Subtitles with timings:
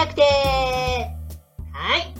[0.00, 2.14] 宅邸はい。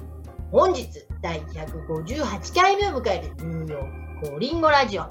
[0.52, 0.86] 本日、
[1.22, 5.04] 第158回目を迎えるニューヨークコリンゴラジオ。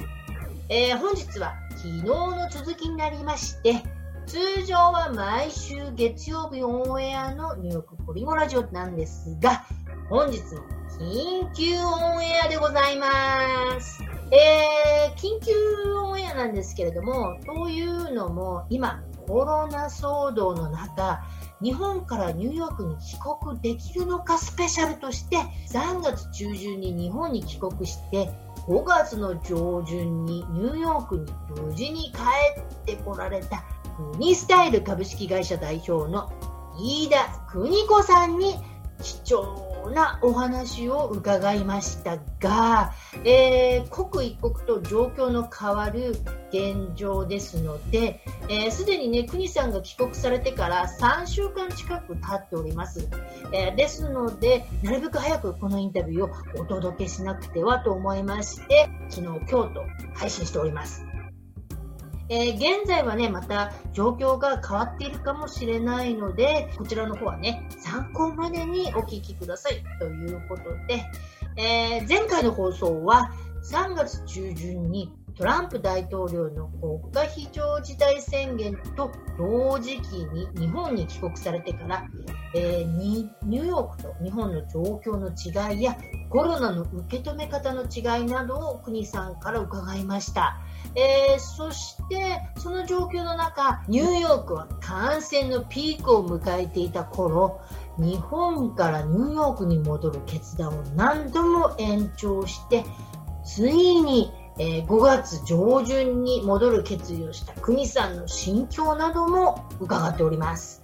[0.69, 3.81] えー、本日は昨日の続きになりまして、
[4.27, 9.65] 通常は毎週月曜日オンエアのニューヨークコリンゴラジオなんですが、
[10.07, 10.61] 本日も
[10.99, 14.03] 緊急オンエアでございます。
[14.29, 15.53] えー、緊急
[15.95, 21.23] オンエアなんですけれども、というのも今、コロナ騒動の中、
[21.61, 25.37] 日本からニューヨークに帰国できるのかスペシャルとして
[25.71, 28.29] 3月中旬に日本に帰国して
[28.67, 31.31] 5月の上旬にニューヨークに
[31.61, 32.19] 無事に帰
[32.61, 33.57] ってこられた
[33.97, 36.31] フニスタイル株式会社代表の
[36.77, 38.55] 飯田邦子さんに
[39.01, 42.93] 貴重なお話を伺いましたが、
[43.23, 46.15] えー刻一刻と状況の変わる
[46.51, 53.07] 現状ですので、えすでにね、国さんが帰国されてから3週間近く経っております。
[53.51, 61.08] えーですので、なるべく早くこのインタビューをお届けしなくてはと思いまして、昨日、今日と配信しております。
[62.29, 69.83] えー現在はね、また状況が変わっているかもしれないので、こちらの方はね、参考までにお聞きください。
[69.99, 71.03] ということで、
[71.57, 73.31] えー前回の放送は
[73.63, 82.05] 3月中旬にトランプ大統領の国家非常事態宣言と同時期に日本に帰国されてから、
[82.53, 85.95] えーニューヨークと日本の状況の違いや
[86.29, 90.57] コロナの受け止め方の違いなどを国さんから伺いました。
[90.95, 97.61] えーそしてその状況の中ニューヨークは感染のピークを迎えていた頃
[97.97, 102.83] 日本からニューヨークに戻る決断を何度も延長して
[103.45, 110.83] ついに、えー5月上旬に戻る決意をした国さんの心境なども伺っております。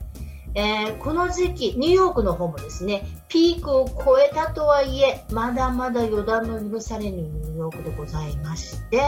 [0.55, 9.03] えーこの時期、ニューヨークの方もですね、ピークを超えたとはいえ、まだまだ予断の許されぬニューヨークでございまして、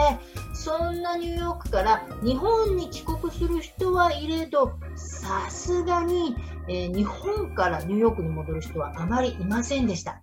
[0.52, 6.36] そんなニューヨークから日本に帰国する人はいれど、さすがに、
[6.68, 10.20] えー日本からニューヨークに戻る人はあまりいませんでした。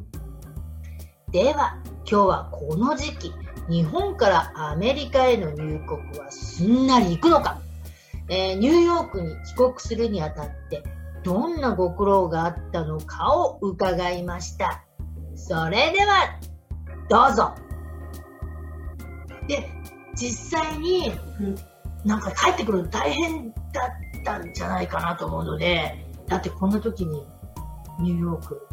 [1.32, 3.34] では、今日はこの時期、
[3.70, 7.62] 日本からアメリカへの入国はすんなり行くのか、
[8.30, 10.84] えーニューヨークに帰国するにあたって、
[11.24, 14.84] どんなご苦労があったのかを伺いました。
[15.36, 16.40] それでは、
[17.10, 17.56] どうぞ。
[19.48, 19.70] で、
[20.16, 21.56] 実際に、うん
[22.06, 23.56] なんか帰ってくるの大変だ
[24.20, 27.26] ったんじゃないかなと思うので、だってこんな時に
[28.00, 28.68] ニューヨーク、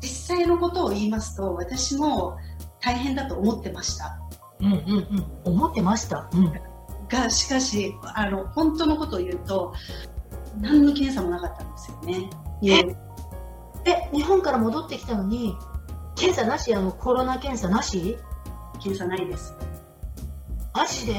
[0.00, 2.38] 実際のことを言いますと私も
[2.80, 4.18] 大変だと思ってました
[4.60, 4.78] うんうん
[5.44, 6.28] うん、思ってました。
[6.32, 6.52] うん。
[7.08, 9.74] がしかしあの本当のことを言うと
[10.60, 12.30] 何の検査もなかったんですよね。
[12.62, 13.90] え？
[13.90, 15.56] え、日本から戻ってきたのに、
[16.14, 16.74] 検査なし？
[16.74, 18.18] あの、コロナ検査なし？
[18.74, 19.54] 検査ないです。
[20.74, 21.14] なしで？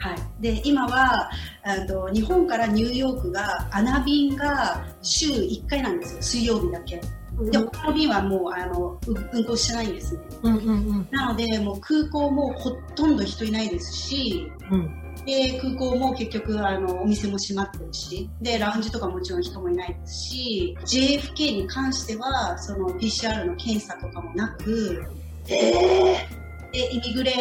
[0.00, 1.28] はい、で今は
[1.64, 6.22] あの日本からニューヨークが穴便が週1回なんですよ。
[6.22, 7.00] 水曜日だけ
[7.44, 10.20] で他の便はもうあのう運行してないんですね。
[10.42, 11.08] うんうんうん。
[11.10, 15.04] なのでもう空港もほとんど人いないですしうん。
[15.24, 25.04] で空港も結局あのお店も閉まってるしでラウンジとかもちろん人もいないですし JFK に関してはその PCR の検査とかもなく
[25.48, 26.38] ええ
[26.72, 27.32] でイミグレ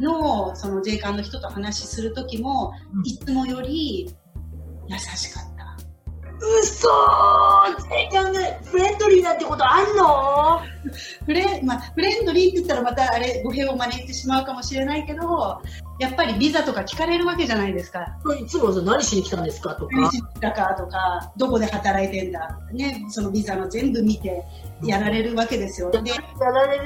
[0.00, 3.06] のその税関の人と話しする時も、うん。
[3.06, 4.10] いつもより
[4.86, 5.53] 優しかった
[6.60, 10.60] うそー税関がフレンドリーなんてことあんの？
[11.24, 15.60] フレ,、まあ、フレンドリーって言ったらまたあれ語弊を招いてしまうかもしれないけど
[15.98, 20.10] やっぱりビザとか聞かれるわけじゃないですかいつもさ何しに来たんですかとか何。
[20.10, 24.44] しに来たかとかどこで働いてんだ、ね、そのビザの全部見て
[24.82, 25.90] やられるわけですよ。
[25.90, 26.16] でいや
[26.50, 26.84] られる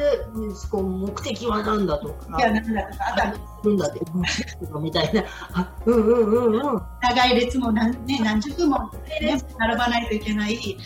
[0.70, 2.40] こう目的は何だとか。
[2.40, 4.00] やなんだとかあとはるんだって、
[4.70, 5.24] うんみたいな。
[5.52, 6.82] あうんうんうんうん。
[7.02, 8.90] 長い列も何,、ね、何十分も、
[9.20, 10.76] ね、並ばないといけない、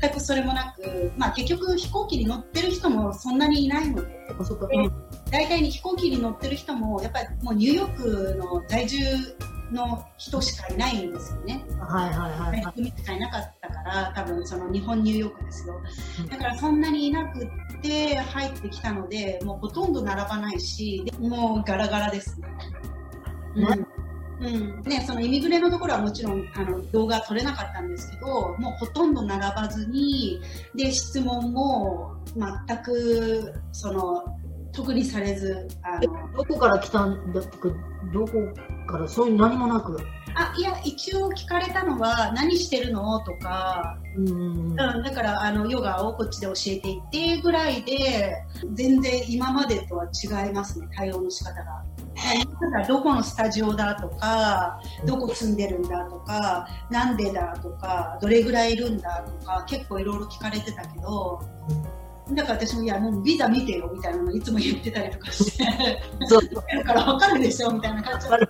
[0.00, 4.68] 全くそれもなく、まあ、結局飛行機に乗ってる人もそんなにいないのであそっか。
[4.72, 8.98] うん大体に飛行機に乗ってる人もやっぱりもうニューヨークの在住
[9.72, 11.64] の人しかいないんですよね。
[11.78, 12.74] はいはいはいはい。
[12.74, 15.80] 組しかいなかったから多分その日本ニューヨークですよ
[16.20, 17.48] うんだからそんなにいなくっ
[17.82, 22.48] て入ってきたのでもうほとんど並ばないしでもうガラガラですね。
[23.56, 23.86] うん
[24.40, 30.40] うんね、そのイミグレのところはもちろんあの動画撮れなかったんですけどもうほとんど並ばずに
[30.76, 34.37] で質問も全くその
[34.78, 36.32] 特にされずあの。
[36.36, 37.68] どこから来たんだとか、
[38.12, 38.32] どこ
[38.86, 39.08] から？
[39.08, 39.98] そういう何もなく？
[40.36, 43.18] あいや一応聞かれたのは何してるの？
[43.20, 44.32] とか、うんう
[44.72, 48.36] ん、だからあのヨガをこっちで教えていってぐらいで
[48.74, 50.86] 全然今までとは違いますね。
[50.94, 51.82] 対応の仕方が。
[52.60, 61.40] ただどこのスタジオだとかどこ住んでるんだとかなんでだとかどれぐらいいるんだとか結構いろいろ聞かれてたけど
[62.34, 65.64] だから私もいやもうビザ見てよみたいなのいつも言ってたりとかして。
[66.26, 66.42] そう。
[66.76, 68.28] だから分かるでしょみたいな感じ。
[68.28, 68.48] だった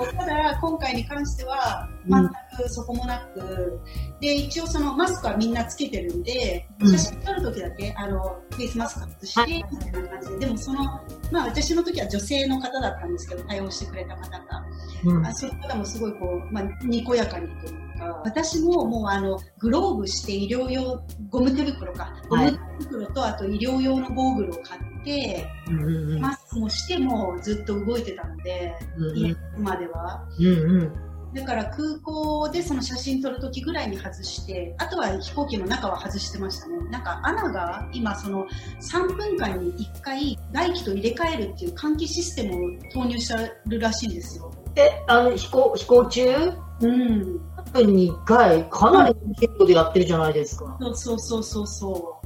[0.00, 2.26] ただ今回に関しては全
[2.56, 3.80] くそこもなく、
[4.20, 10.84] で一応そのマスクはみんなつけてるんで写真撮るときだけあのフェイスマスク外してみたいな感じででもその
[11.30, 14.38] まあ私の時は女性の方だったんですけど対応してくれた方が、
[15.04, 15.26] うん。
[15.26, 22.58] あそういう方もすごいこう、まあ、にこやかにというか私ももうあのグローブして医療用ゴム手袋かゴム
[23.32, 30.26] あと医療用のゴーグルを買って、うんうんマスクもしてもずっと動いてたので、うん家までは。
[30.38, 30.48] うんう
[30.84, 36.76] んだから空港でその写真撮るときぐらいに外して、あとは飛行機の中は外してましたね。
[36.90, 38.46] なんか穴が今その
[38.82, 42.58] 3分間に1回外気と入れ替えるっていう換気システムを
[42.92, 44.52] 投入してるらしいんですよ。
[44.76, 46.52] えあの飛行飛行中？
[46.82, 47.40] うん。
[47.56, 50.76] 1分に1回かなりの頻度でやってるじゃないですか。
[50.78, 52.20] そうそうそうそうそ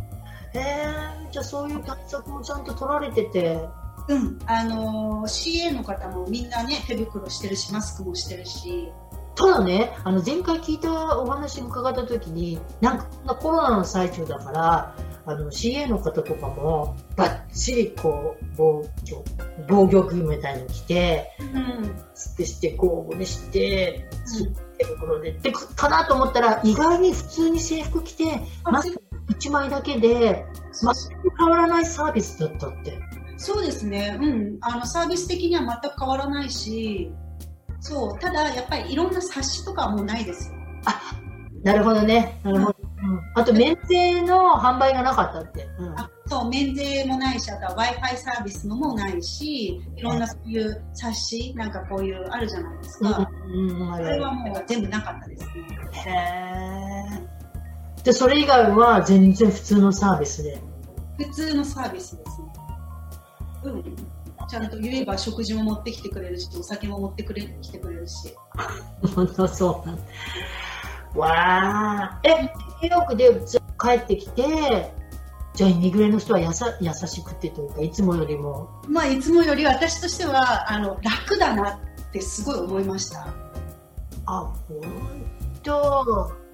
[0.56, 3.61] へえじゃあそういう対策もちゃんと取られてて。
[4.08, 4.14] う。
[4.14, 4.38] うん。
[4.47, 8.93] あのー CA の方もみんなね、手袋してるし、マスクもしてるし。
[9.35, 19.25] ただね、あの前回聞いたお話伺った時に、なんかコロナの最中だから、あの CA の方とかもバッチリこう防除
[19.69, 21.97] 防御服みたいの着て、うん。
[22.14, 24.08] スってしてゴーグルして、
[24.79, 32.99] 手袋でってかなと思ったら、意外に普通に制服着て、マスク1枚だけで、全く変わらないサービスだったって。
[33.38, 37.11] そうですね、うん、あのサービス的には全く変わらないし、
[37.81, 40.56] そうただやっぱりいろんな冊子とかはもうないですよ。
[41.62, 42.38] なるほどね。
[42.44, 42.76] なるほど。
[43.02, 45.69] うん、あと、免税の販売がなかったって。
[45.79, 53.31] うんあそう免税もないし、あとは Wi-Fi サービスのもないし、いろんなそういう冊子、なんかこういうあるじゃないですか。
[53.46, 55.50] うんうん、あそるれはもう全部なかったですね。
[55.93, 56.75] へー
[58.06, 60.61] で、それ以外は全然普通のサービスで。
[61.19, 62.47] 普通のサービスですね。
[63.64, 63.97] うん。
[64.49, 68.32] ちゃんと言えば食事も持ってきてくれるし、お酒も持ってくれ来てくれるし。
[69.12, 70.03] 本 当そうなんだ。
[71.17, 72.20] わあ。
[72.23, 74.94] え、ニューヨークでず帰ってきて、
[75.55, 78.69] じゃあイミグレの人はやさ優しくてというか、いつもよりも。
[78.87, 81.79] まあ、いつもより私としては、あの、楽だなっ
[82.12, 83.26] てすごい思いました。
[84.26, 84.81] あ、本
[85.64, 86.45] 当。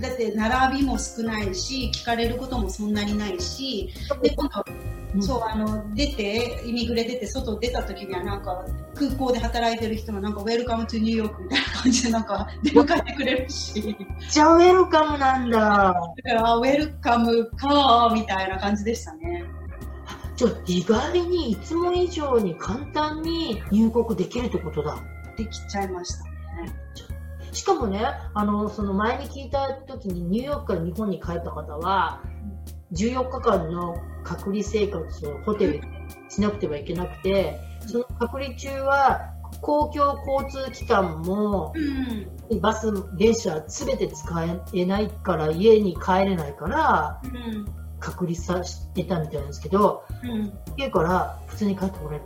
[0.00, 3.92] だって並びも少ないし聞かれることもそんなにないし
[4.22, 13.96] で今度、うんそうあの出てイミグレ出て外出た時にはなんか空港で働いてる人がなんかウェルカムトゥニューヨークみたいな感じでなんか出迎えてくれるし
[14.30, 15.58] じゃあウェルカムなんだ。
[15.58, 19.44] だからあウェルカムかみたいな感じでしたね
[20.36, 24.98] じゃあ意外にいつも以上に簡単に入国できるってことだ。
[25.36, 26.30] できちゃいましたね
[27.54, 28.04] しかもね、
[28.34, 32.20] あの、その前に聞いた時にニューヨークから日本に帰った方は、
[32.92, 35.82] 14日間の隔離生活をホテルで
[36.28, 42.60] しなくてはいけなくて、その隔離中は公共交通機関もうん。
[42.60, 47.66] バス、電車すべて使えないから家に帰れないからうん。
[48.00, 50.52] 隔離させてたみたいなんですけど、うん。
[50.76, 52.22] 家から普通に帰ってこれる。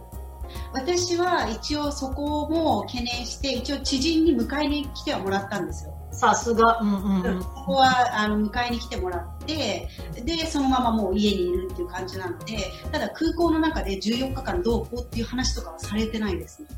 [0.72, 7.44] 私は一応そこも懸念して一応知人に迎えに来てはもらったんですよさすが、うんうんうん。
[7.44, 9.88] ここはあの迎えに来てもらって
[10.24, 16.68] でそのままもう家にいるっていう感じなのでただ空港の中で14日間どうこうっていう話とかはされてないですね。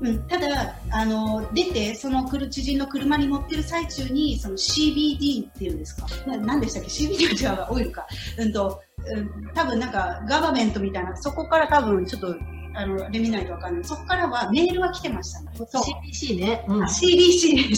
[0.00, 6.06] うん、ただあの出てその来る知人の車に乗ってる最中にその CBD っていうんですか？
[6.26, 8.06] な何でしたっけ？CBD は違うわオイルか、
[8.38, 12.36] うんとうん、多分なんかガバメントみたいなそこから多分ちょっと
[12.74, 13.84] あのあれ見ないとわかんない。
[13.84, 15.40] そこからはメールは来てました。
[15.40, 15.50] ね。
[15.56, 16.64] CBC ね。
[16.68, 16.84] うん。
[16.84, 17.70] CDC、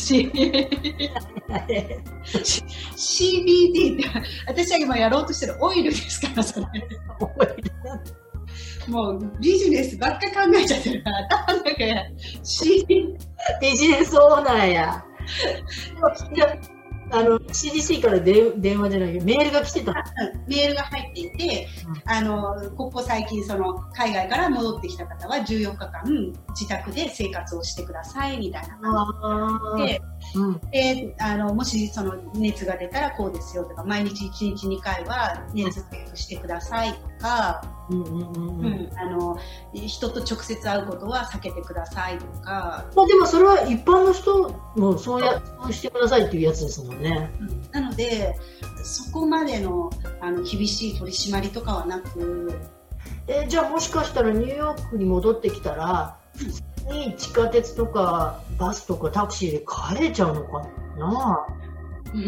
[2.96, 4.04] CBD って、
[4.46, 5.56] 私は今やろうとしてる。
[5.60, 6.66] オイルですから、それ。
[8.88, 12.04] もうビジネスばっか考えちゃってるから、頭の中が
[12.42, 12.86] C、
[13.60, 15.04] ビジネスオーナーや。
[17.12, 19.92] あの CDC からで電話じゃないけどメールが来てた。
[20.46, 21.68] メールが入っていて、
[22.04, 26.04] あの、ここ最近その海外から戻ってきた方は14日間
[26.50, 30.00] 自宅で生活をしてくださいみたいなあーで、
[30.34, 30.60] うん。
[30.70, 39.38] であのもしその熱が出たらこうですよとか毎日1日2回は熱チェックしてくださいとか、うんうんうんあの
[39.72, 47.30] 人と直接会うことは避けてくださいとか、まあ、でもそれは一般の人もそうやそうしてくださいっていうやつですもんね。
[47.72, 48.38] なので
[48.84, 52.52] そこまでのあの厳しい取り締まりとかはなく。
[53.26, 60.66] えじゃあもしかしたらニューヨークに戻ってきたら普通に地下鉄とかバスとかタクシーで帰れちゃうのか
[60.98, 61.46] な？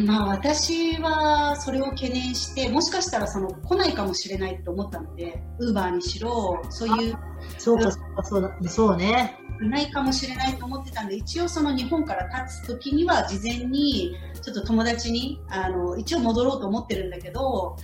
[0.07, 7.19] まあ私はそれを懸念してもしかしたらその来ないかもしれないと思ったのでウーバーにしろそういう
[7.59, 9.39] そうかそうかそうだそうね。
[9.61, 17.77] いないかもしれないと思ってたんで一応その日本から立つ時には事前にちょっと友達にあの一応戻ろうと思ってるんだけど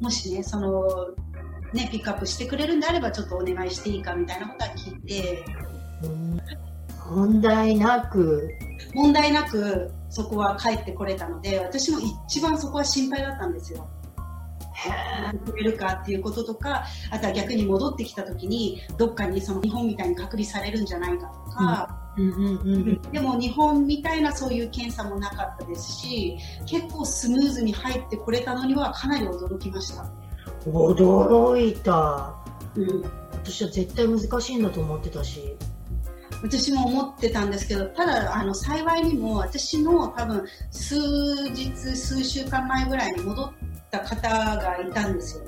[0.00, 1.08] もしねその
[1.72, 5.71] ねピックアップしてくれるんであればちょっとお願いしていいかみたいなことは聞いてうん
[7.10, 8.50] 問題なく。
[8.94, 13.88] 問題なくそこは帰ってこれたので私も一番そこは心配だったんですよ。
[15.46, 22.14] くれるかっていうこととかあとは逆に戻ってきた時にどっかにその日本みたいに隔離されるんじゃないかとか、
[23.12, 30.10] でも日本みたいなそういう検査もなかったですし結構スムーズに入ってこれたのにはかなり驚きました、
[30.66, 32.34] 驚いた。
[32.74, 35.56] うん、私は絶対難しいんだと思ってたし
[36.42, 40.96] 私も思ってたんですけどただあの幸いにも私の多分数
[41.54, 43.52] 日数週間前ぐらいに戻っ
[43.90, 45.44] た方がいたんですよ。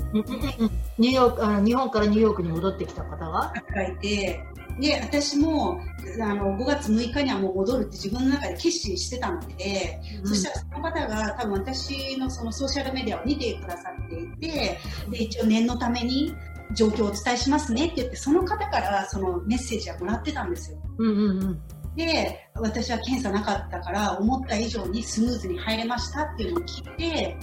[0.98, 4.44] ニューヨークあの日本からニューヨークに戻ってきた方ががいて
[4.78, 5.80] で私も
[6.20, 14.78] あの5月6日にはもう戻るって自分の中で決心してたので、そしたらその方が多分私のそのソーシャルメディアを見てくださっていて
[15.10, 16.34] で一応念のために
[16.74, 20.78] 状況をお伝えしますねって言ってその方からそのメッセージはもらってたんですよ。
[20.98, 21.62] うんうんうん。
[21.96, 27.36] で私は検査なかったから思った以上にスムーズに入れましたっていうのを聞いて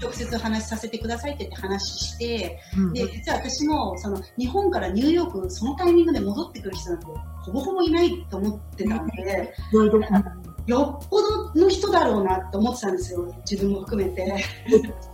[0.00, 7.06] 直接話しさせてくださいって言って話してうんで実は私もその日本からニューヨークそのタイミングで戻ってくる人なんて
[7.44, 9.54] ほぼほぼいないと思ってたんで
[10.66, 13.30] よっぽどの人だろうなって思ってたんですよ。
[13.48, 14.24] 自分も含めて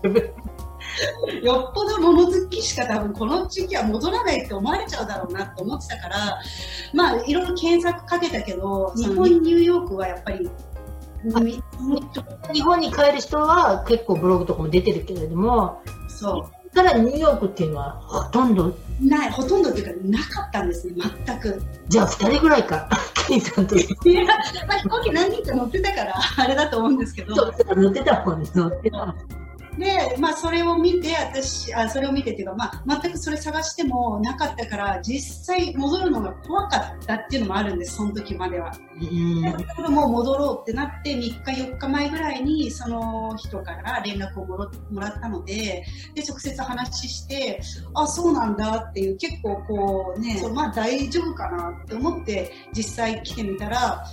[1.43, 6.39] よっぽど物好きしか多分この時期は戻らないって思われちゃうだろうなって思ってたから
[6.93, 10.51] まあいろいろ検索かけたけど日本ニューヨークはやっぱり
[11.25, 11.63] み
[12.53, 16.61] 日本に帰る人は結構ブログとかも出てるけれどもそう。
[16.75, 20.95] ただニューヨークっていうのはほとんどないほとんどっていうかなかったんですね
[21.27, 21.63] 全く。
[21.89, 22.89] じゃあ2人ぐらいか
[23.27, 23.77] ケイさんと。
[23.77, 27.35] いやまあ、飛行機何人か乗ってたからあれだと思うんですけど。
[27.35, 29.15] そう乗ってたもんね乗ってた
[29.81, 38.73] で、まあ、それを見て私あそれを見てっていうか、まあ、全くそれ探してもなかったから実際戻るのが怖かったっていうのもあるんですその時までは。
[39.01, 47.63] うんだけどもう戻ろうってなって3日4日前ぐらいにその人から連絡をもろもらったのでで直接話して
[47.95, 54.05] あそうなんだっていう結構こうねまあ大丈夫かなって思って実際来てみたら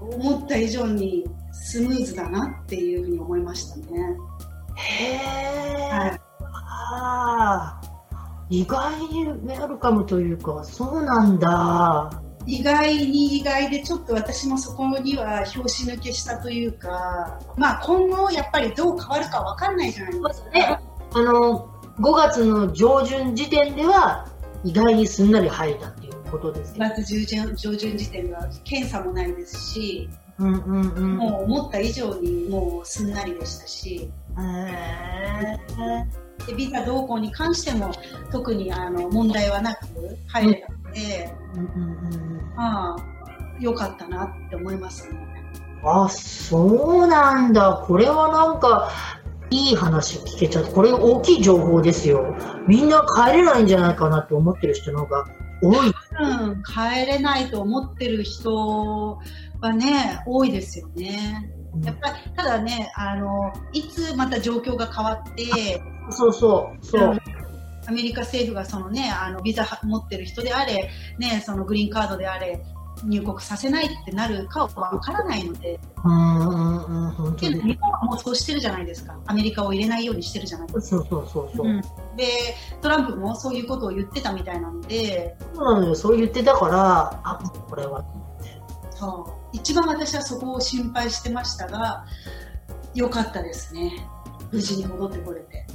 [0.00, 4.16] 思った以上にスムーズだなっていうふうに思いましたね。
[4.76, 6.20] へえ、はい
[6.92, 7.90] ああ
[8.50, 12.10] 意外にウェルカムというかそうなんだ。
[12.46, 20.50] 意外に意外でちょっと私もそこには拍子抜けしたというか、まあ、今後やっぱりどう変わるか分かんないじゃないですか。
[20.50, 20.80] ね。
[21.12, 21.68] あの
[22.00, 24.26] 5月の上旬時点では
[24.64, 30.08] 意外にすんなり入ったっていうことですけど、5月上旬上旬時点では検査もないですし、
[30.38, 31.16] うんうんうん。
[31.18, 34.10] もう思った以上にもうすんなりでしたし、
[36.46, 37.92] でビザ動向に関しても
[38.32, 39.80] 特にあの問題はなく
[40.26, 42.96] 入れたので、うんうんうんまあ、
[43.60, 45.18] 良かったなって思いますね。
[45.82, 47.84] あそうなんだ。
[47.86, 48.90] これはなんか
[49.50, 50.72] いい話を聞けちゃった。
[50.72, 52.36] これ大きい情報ですよ。
[52.66, 55.26] みんな帰れないんじゃないかなって思ってる人の方が
[55.62, 55.76] 多い。
[55.78, 59.18] うん、帰れないと思ってる人
[59.60, 61.50] はね、多いですよね。
[61.84, 67.18] やっぱり、ただね、あの、いつまた状況が変わって、そうそうそう、
[67.86, 72.62] アメリカ政府がそのね、あの、ビザ持ってる人であれ、ね、そのグリーンカードであれ、
[73.04, 79.18] 入国させないってなるかはわからないので、うんうんうん日本はもうそうしてるじゃないですか。
[79.26, 81.70] アメリカを入れないようにしてるじゃないですそうそうそうそう、か。
[81.70, 81.80] うん。
[82.16, 82.26] で、
[82.80, 85.94] トランプもそういうことを言ってたみたいなので、そうなのよ。
[85.94, 88.04] そう言ってたからあこれは。
[88.90, 92.04] そう一番私はそこを心配してましたが
[92.94, 94.06] 良かったですね。
[94.52, 95.66] 無事に戻ってこれて。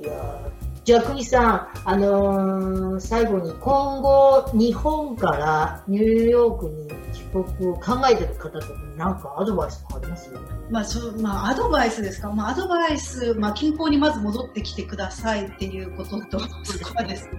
[0.00, 0.50] いや
[0.84, 7.22] じゃあ、国さん、あのー、最後に今後、日本からニューヨークに帰
[7.56, 10.30] 国を考えてる方とか、なんかアドバイスあります？
[10.70, 17.32] まあそうまあ、アドバイスですか、まあ、アドバイス、まあ、近郊にまず戻ってきてくださいっていうことと、そこはですね。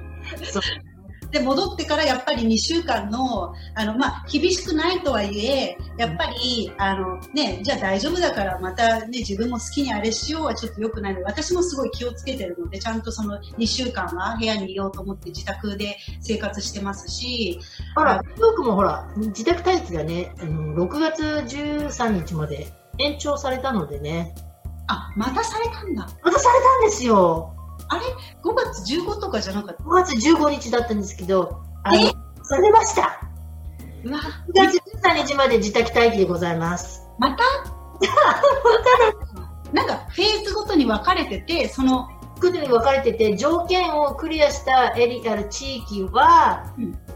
[1.36, 17.60] で戻ってからやっぱり2週間のあの、まあ、厳しくないとはいえやっぱりあの、ね、じゃあ大丈夫だからまた、ね、自分も好きにあれしようはちょっと良くないので私もすごい気をつけてるのでちゃんとその2週間は部屋にいようと思って自宅で生活してますし
[17.96, 24.34] ほら、ニューヨークもほら自宅待機がねあの6月13日まで延長されたのでね。
[24.88, 26.08] あまたされたんだ。
[26.24, 27.55] またされたんですよ
[27.90, 28.06] あれ
[28.44, 32.12] ?5 月15とかじゃなかった ?5 月15日だったんですけど、あの、
[32.44, 33.22] されました。
[34.04, 34.22] うわ、9
[34.54, 37.02] 月13日まで自宅待機でございます。
[37.20, 37.44] また？
[39.74, 42.08] なんかフェーズごとに分かれてて、その、
[42.42, 46.72] ごとに分かれてて、条件をクリアしたエリアル地域は、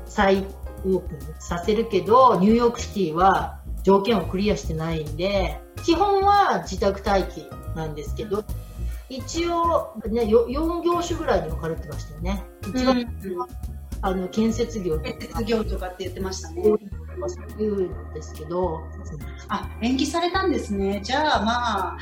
[0.05, 0.45] 再
[0.85, 8.43] オープンさせるけど、ニューヨークシティは条件をクリアしてないんで、基本は自宅待機なんですけど、
[9.09, 12.43] 一応、ね、4業種ぐらいに分かれてましたよね。
[12.61, 13.07] 一応、うん、
[14.01, 16.63] あの建設業建設業とかって言ってましたね。
[16.63, 18.81] そういうのですけど。
[19.49, 21.01] あ、延期されたんですね。
[21.03, 21.97] じゃあまあ、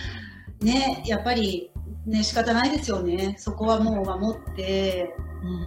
[0.61, 1.71] ね、やっぱり、
[2.05, 3.35] ね、仕方ないですよね。
[3.39, 5.15] そこはもう守って、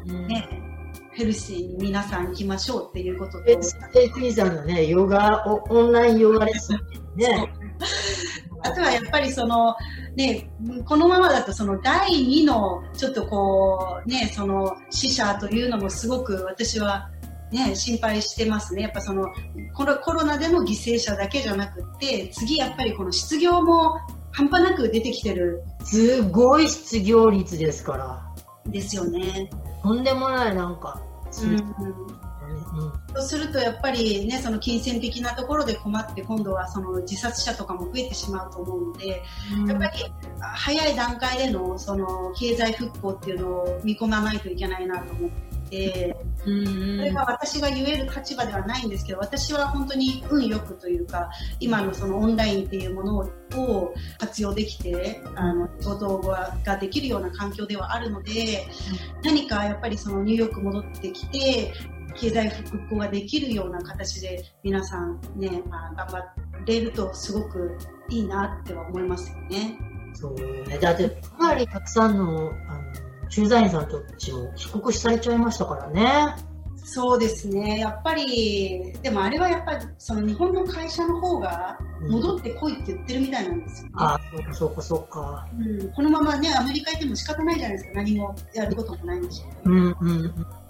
[0.06, 0.48] うんうん、ね、
[1.12, 3.58] ヘルシーに皆さん行きましょうっていうことで。
[3.94, 6.78] え、クリさんのね、ヨガ、オンラインヨガレッスン
[7.16, 7.52] ね。
[8.62, 9.74] あとはやっぱりその、
[10.16, 10.50] ね、
[10.86, 17.10] このままだとその第2のちょっとこう、ね、その死者というのもすごく私は
[17.52, 18.82] ね、心配してますね。
[18.82, 19.26] やっぱその
[19.74, 23.98] コロコロナでの犠牲者だけじゃなくて、次やっぱりこの失業も
[24.30, 25.62] 半端なく出てきてる。
[25.84, 28.70] すごい失業率ですから。
[28.70, 29.50] ですよね。
[29.82, 31.02] とんでもないなんか。
[31.42, 32.29] うん、
[33.14, 39.22] そうするとやっぱりねその金銭的なところで困って今度はその自殺者とかも増えてしまうと思うので、
[39.60, 40.04] うん、やっぱり
[40.40, 45.40] 早い段階でのその経済復興っていうのを見込まないといけないなと思って。
[46.46, 53.18] うん、それが私が言える立場ではないんですけど私は本当に運よくというか今のそのオンラインっていうもの
[53.56, 58.66] を活用できてあの仕事ができるような環境ではあるので
[59.22, 61.72] 何かやっぱりそのニューヨーク戻ってきて
[62.14, 66.24] 経済復興ができるような形で皆さんね、まあ、頑張
[66.66, 67.76] れるとすごく
[68.08, 69.78] いいなっては思いますよね。
[70.14, 70.78] そうね。
[70.78, 76.34] だってかなりたくさんのあの駐在員さんたちも帰国されちゃいましたからね。
[76.92, 77.78] そうですね。
[77.78, 83.92] やっぱり、でもあれはやっぱり、その日本の会社の方が戻ってこいって言ってるみたいなんですよね。
[83.94, 85.92] うん、ああ、そうかそうかそうか、うん。
[85.92, 87.94] このままね、アメリカ行っても仕方ないじゃないですか。
[87.94, 89.44] 何もやることもないんでし。
[89.64, 89.96] うんうん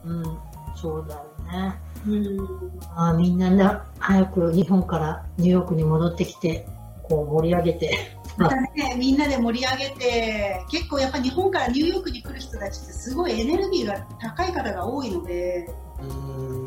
[0.04, 0.20] うん。
[0.22, 0.38] うん、
[0.76, 1.74] そうだよね。
[2.06, 6.66] うん、あみんなな早く日本からニューヨークに戻ってきて
[7.02, 15.68] こう盛り上げてまたね、みんなで盛り上げて結構やっぱ日本からニューヨークに来る人たちってすごいエネルギーが高い方が多いので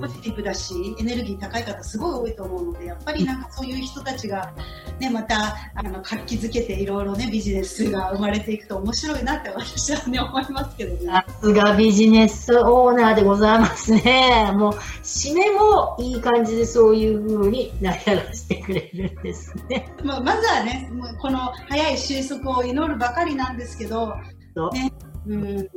[0.04, 4.54] ポジティブだしエネルギー高い方すごい多いと思うのでやっぱりなんかそういう人たちが、
[5.00, 11.06] ね、またあの活気づけていろいろねビジネスが生まれていくと面白いなって私はね思いますけどね。
[11.06, 14.52] さすがビジネスオーナーでございますね。
[14.54, 19.89] もう締めもいい感じでそういう風になりやらせてくれるんですね。
[20.04, 20.91] まあ、まずはね
[21.22, 24.15] この早い収束を祈るばかりなんですけど、
[24.74, 24.91] ね、
[25.28, 25.69] うん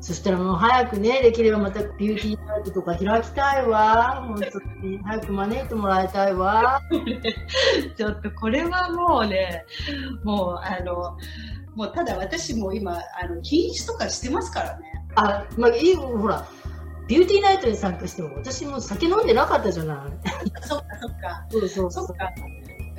[0.00, 4.24] そしたらもう早くね、できればまたビューティーナイトとか開きたいわ。
[4.26, 4.98] 本当に。
[4.98, 6.80] 早く招いてもらいたいわ。
[7.96, 9.64] ちょっとこれはもうね、
[10.22, 11.16] もうあの、
[11.74, 15.04] もうただ私も今、あの、禁止とかしてますからね。
[15.16, 16.46] あ、まあ、いい、ほら、
[17.08, 19.98] ビューティーナイトに参加しても私も酒飲んでなかったじゃない。
[20.62, 21.46] そっかそっか。
[21.50, 22.06] そうそうそう。
[22.06, 22.30] そっか。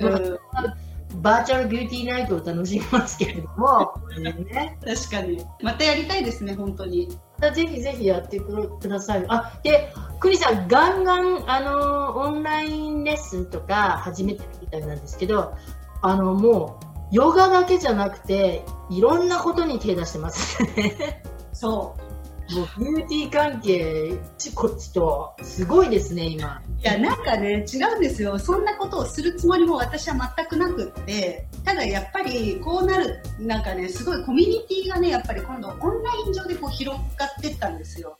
[0.00, 0.89] うん
[1.20, 5.44] バーチャルビューティーナイトを楽しみますけれども、ね、確かに。
[5.62, 7.08] またやりたいですね、本当に。
[7.54, 9.24] ぜひぜひやってください。
[9.28, 15.54] あ、で、クリさん、ガンガン、あの、オンラインレッスンとか始めてるみたいなんですけど、
[16.02, 21.22] あの、もう、ヨガだけじゃなくて、いろんなことに手出してますね。
[21.52, 22.09] そう。
[22.52, 24.18] もうビューティー関係、
[24.54, 26.60] こっちと、すごいですね、今。
[26.80, 28.38] いや、なんかね、違うんですよ。
[28.38, 38.18] そんなことをするつもりも私は全くなくって、ただやっぱりこうなる、なんかね、すごいコミュニティがね、やっぱり今度オンライン上でこう広がってったんですよ。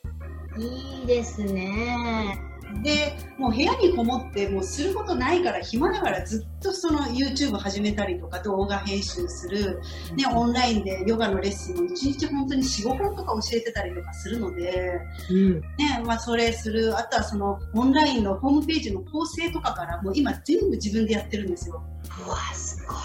[0.56, 2.38] いいですね。
[2.82, 9.80] でもう部屋にこもってもうすることないから暇だからずっとその YouTube 始めたりとか動画編集する、
[10.16, 15.60] ね、オンラインでヨガのレッスンを1日本当に45本とか教えてたりとかするので、うん。
[15.60, 21.82] ねまあ、それするあとはそのオンラインのホームページの構成とかからもう今全部自分でやってるんですよ。
[22.26, 22.96] うわ、すごい。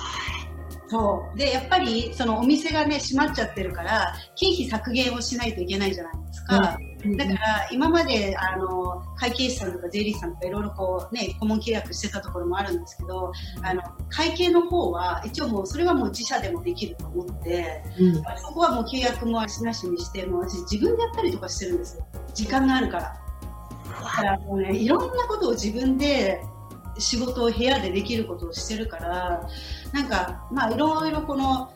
[0.87, 6.77] そうでやっぱりそのお店がね閉まっちゃってるから経費削減をしないといけないじゃないですか。
[7.17, 18.15] だから今まであの会計士さんとか税理士さんとかいろいろこうね顧問契約してたところもあるんですけどあの会計の方は一応もうそれはもう自社でもできると思ってうん。
[18.15, 18.21] そ
[18.53, 22.05] こはもう契約もしなしにしてもう私自分でやったりとかしてるんですよ。
[22.33, 23.21] 時間があるから。
[24.03, 26.41] だからもうねいろんなことを自分で
[26.97, 29.47] 仕事を部屋でできることをしてるから
[29.93, 31.71] なんかまあいろいろこの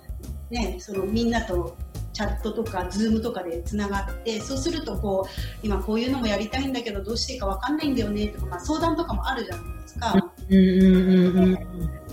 [0.50, 1.76] ねそのみんなと
[2.20, 5.30] チャットとかズームとかでつながってそうするとこう
[5.66, 10.34] 今こういうのもやりたいんだけどどうしていいかわかんないんだよねとか、まあ、相談とかもあるじゃないですか。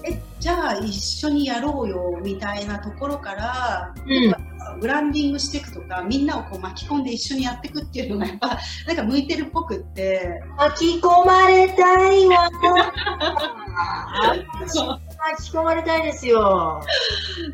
[0.09, 12.51] えじゃあ一緒にやろうよみたいなところから、うんブランディングしていくとかみんなをこう巻き込んで一緒にやっていくっていうのがやっぱ なんか向いてるっぽくって巻き込まれたいわ。
[14.66, 15.01] そう巻
[15.51, 16.81] き込まれたいですよ。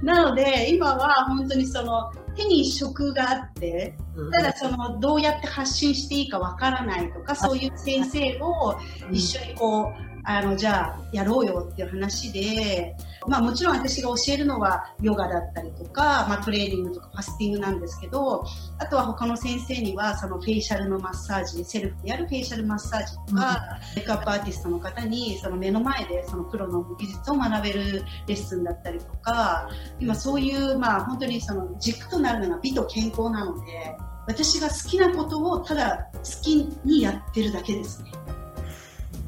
[0.02, 3.94] なので今は本当にその手に職があって
[4.32, 8.76] ただそのどうやって発信していいかわからないとかそういう先生を
[9.10, 18.44] 一緒にこうあのじゃあやろうよっていう話で、まあ、もちろん私が教えるのはヨガだったりとか、まあ、トレーニングとかファスティングなんですけど
[18.78, 38.12] あとは他の先生にはそのフェイシャルのマッサージセルフでやるフェイシャルマッサージとか、メイクアップアーティストの方にその目の前でそのプロの技術を学べるレッスンだったりとか今そういう、まあ、本当にその軸となるのが美と健康なので私が好きなことをただ好きにやってるだけですね。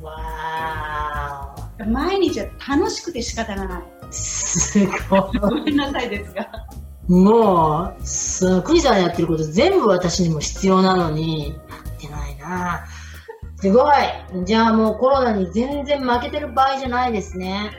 [0.04, 1.54] わ
[1.86, 3.82] 毎日は楽しくて仕方がない。
[3.82, 4.12] ー。
[4.12, 5.38] すごい。
[5.40, 6.48] ごめんなさいですが。
[7.08, 12.84] もう、すクリさんやってること全部私にも必要なのに、やってないな
[13.56, 14.44] すごい。
[14.44, 17.70] じゃあもうコロナに全然負けてる場合じゃないですね。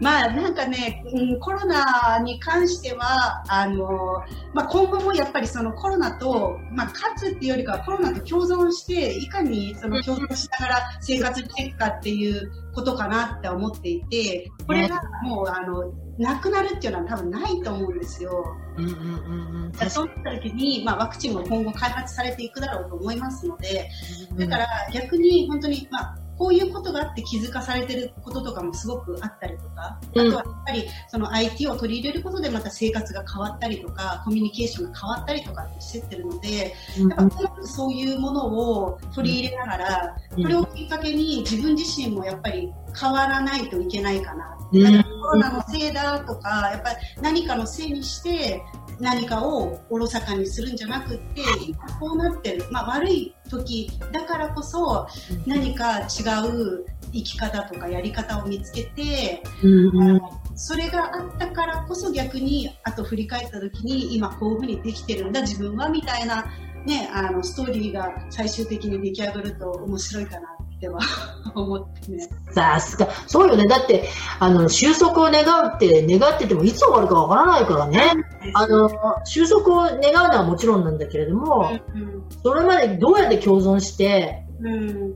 [0.00, 4.22] まあなんかね、うん、コロナに関しては、あの、
[4.54, 18.44] まあ今後もやっぱりそのコロナと、まあ勝つっていうよりかはコロナと共存して、いかにその共存しながら生活していくかっていうことかなって思っていて、これがもうあの、なくなるっていうのは多分ないと思うんですよ。
[18.76, 19.90] うんうんうんうん。
[19.90, 23.88] そういった時に、まあ、ワクチンも今後開発されていくだろうと思いますので、
[24.36, 44.56] だから逆に本当に、まあ、こういうことがあって気づかされてることとかもすごくあったりとか、あとはやっぱりその IT を取り入れることでまた生活が変わったりとか、コミュニケーションが変わったりとかってしてってるので、うんやっぱうまくそういうものを取り入れながら、うんこれをきっかけに自分自身もやっぱり変わらないといけないかな。
[44.72, 48.62] うんだからコロナのせいだとか、やっぱり何かのせいにして、
[49.00, 52.64] 何かをおろそかにするんじゃなくって、今こうなってる。
[52.70, 55.06] まあ悪い時だからこそ、
[55.46, 56.02] 何か違
[56.46, 60.20] う生き方とかやり方を見つけて、うんうん。
[60.54, 66.46] それがあったからこそ逆に、あと振り返った時に、今こういうふうにできてるんだ、自分は、みたいな、
[66.84, 71.00] ね、あの、ストーリーが最終的に出来上がると面白いかなっては
[71.54, 72.28] 思ってね。
[72.52, 73.08] さすが。
[73.26, 73.66] そうよね。
[73.66, 78.12] だって、あの、収束を願うって、願っててもいつ終わるかわからないからね。
[78.54, 78.90] あの、
[79.24, 85.14] 収束を願うのはもちろんなんだけれども、うんそれまでどうやって共存して、うん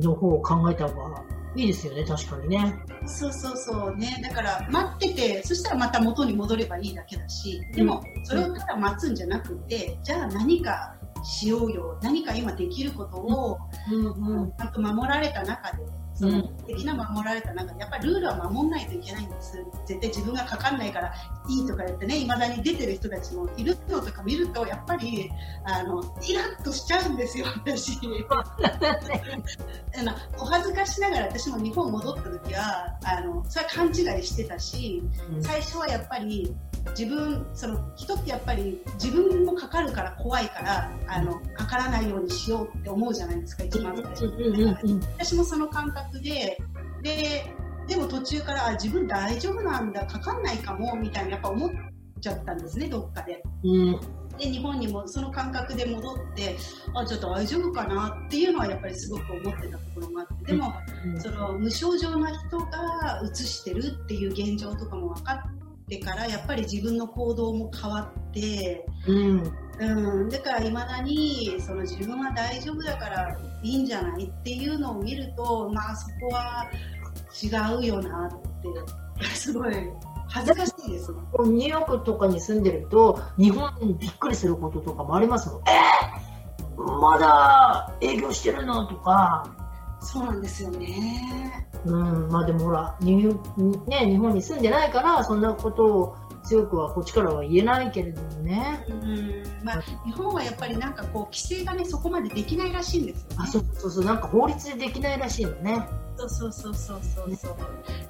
[0.00, 1.22] の方を考えた方が
[1.56, 2.74] いいですよね、確かにね。
[3.06, 4.20] そうそうそうね。
[4.22, 11.98] だから待ってて、そしたらまた元に戻ればいいだけだし、でもそれをただ待つんじゃなくて、じゃあ何かしようよ。
[12.02, 13.58] 何か今できることを、
[13.90, 14.52] うんうん。
[14.52, 15.84] ちゃんと守られた中で、
[16.16, 19.56] その、うん的な守られた中で、やっぱりルールは守んないといけないんです。
[19.86, 21.14] 絶対自分がかかんないから
[21.48, 25.30] いいとか言ってね、未だに出てる人たちもいるのとか見ると、やっぱり、
[25.64, 28.00] あの、イラッとしちゃうんですよ、私。
[30.40, 35.02] お恥ずかしながら私も日本戻った時は、あの、それは勘違いしてたし、
[35.40, 36.52] 最初はやっぱり
[36.94, 46.58] 自分その人ってやっぱり自分もかかるから怖いからあのかからないようにしようって思うじゃないですか一番最初私もその感覚で
[47.02, 47.54] で
[47.86, 51.70] でも途中からあ自分大丈夫なんだかかんないかもみたいなやっぱ思っ
[52.20, 53.42] ちゃったんですねどっかで。
[53.64, 54.00] うん。
[54.38, 56.56] で日本にもその感覚で戻って
[56.94, 60.44] あちょっと大丈夫かなっていうのはやっぱりすごく思ってたところもあって。
[60.46, 60.72] でも
[61.18, 76.70] その無症状な人がうつしてるっていう現状とかも分かってからやっぱり自分の行動も変わってうんうん、だからいまだにその自分は大丈夫だからいいんじゃないっていうのを見ると、まあそこは
[77.42, 78.30] 違うよなっ
[79.20, 79.74] て、 すごい
[80.28, 81.18] 恥ずかしいですね。
[81.44, 85.60] ニューヨークとかに住んでると、日本にびっくりすることとかもありますもん。
[85.68, 88.86] えー、まだ営業してるの？
[88.86, 89.46] とか、
[90.00, 91.68] そうなんですよね。
[91.84, 98.84] うん、まあでもほら、ニューね、日本に住んでないから、そんなことを強くはこっちからは言えないけれどもね。
[98.88, 103.36] うん、まあ日本はやっぱりなんかこう規制がねそこまでできないらしいんですよ、ね。
[103.38, 105.86] あ、そうそうそう、なんか法律でできないらしいのね。
[106.18, 107.56] そうそうそうそうそうそう。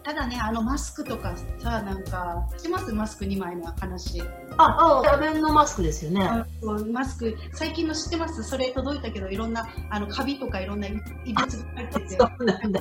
[0.04, 4.22] ただね、あのマスクとかさ、なんか、してますマスク2枚の話。
[4.58, 6.44] あ、あ、ラベンのマスクですよね。
[6.92, 8.44] マスク、最近の知ってます？
[8.44, 12.08] それ届いたけど、いろんな、あの、カビとかいろんな異物が入ってて。
[12.16, 12.80] そうなんだ。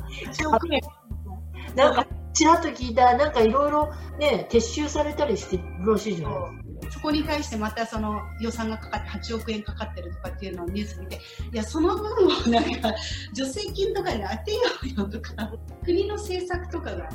[1.75, 11.15] なんか、ちらっと聞いた、なんかいろいろね、撤収されたりしてるらしいじゃないそこに対してまたその予算がかかって8億円かかってるとかっていうのをニュース見て、
[11.51, 12.93] いや、その分をなんか
[13.33, 15.51] 助成金とかに当てようよとか、
[15.83, 17.09] 国の政策とかが、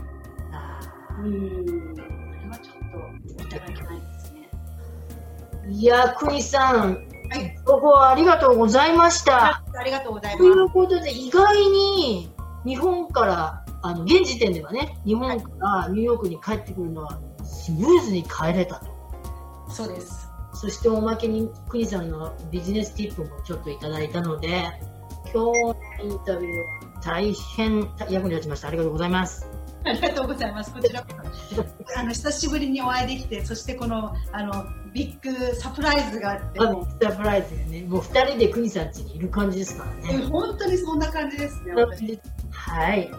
[1.21, 1.29] うー。
[1.29, 2.03] ん、こ
[2.43, 4.49] れはちょっといただけないですね。
[5.69, 9.63] いや、国さん、はい、情報ありがとうございました。
[9.79, 12.33] ありがとうございといまうことで、意外に
[12.65, 18.87] 日本から、あの、現時点ではね、日本からニューヨークに帰ってくるのはスムーズに帰れたと。
[19.69, 19.77] す。
[19.77, 20.29] そうです。
[20.53, 24.49] そしておまけに国さんのビジネスティップもちょっといただいたので、
[25.33, 28.69] 今日のインタビューは大変役に立ちました。
[28.69, 29.49] ありがとうございます。
[29.85, 30.73] ありがとうございます。
[30.73, 31.09] こちらこ
[31.55, 31.65] そ。
[31.99, 40.27] あの、久しぶりにお会いできて、そしてこの、あの、ビッグサプライズがあって、あのサプライズでね、もう二人で国さん家にいる感じですからえね。
[40.27, 41.75] 本当にそんな感じですね。
[41.75, 43.11] 私はい。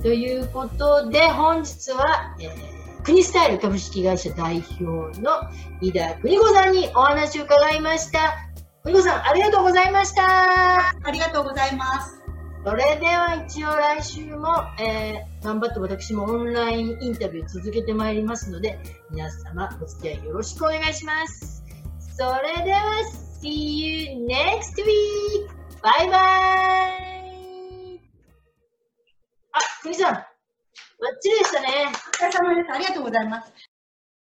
[0.00, 5.30] ということで、本日は、えー、国スタイル株式会社代表の
[5.80, 8.34] 井田邦子さんにお話を伺いました。
[8.84, 10.24] 邦子さん、ありがとうございました。
[10.24, 12.22] ありがとうございます。
[12.64, 14.48] それでは一応来週も、
[14.80, 18.78] えー、頑張って私もオンラインインタビュー続けてまいりますので、
[19.10, 21.64] 皆様お付き合いよろしくお願いします。
[22.16, 22.82] それでは、
[23.42, 25.62] See you next week!
[25.82, 27.21] バイバイ
[29.52, 31.68] あ、みさん、ばっちりでしたね。
[31.86, 32.72] お疲れ様です。
[32.72, 33.52] ありがとうございます。